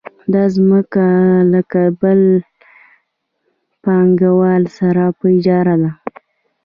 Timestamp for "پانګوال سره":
3.83-5.03